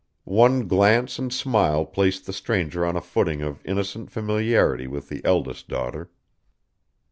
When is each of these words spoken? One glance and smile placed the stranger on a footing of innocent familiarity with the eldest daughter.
One 0.25 0.67
glance 0.67 1.19
and 1.19 1.31
smile 1.31 1.85
placed 1.85 2.25
the 2.25 2.33
stranger 2.33 2.83
on 2.83 2.97
a 2.97 3.01
footing 3.01 3.43
of 3.43 3.61
innocent 3.63 4.09
familiarity 4.09 4.87
with 4.87 5.09
the 5.09 5.23
eldest 5.23 5.67
daughter. 5.67 6.09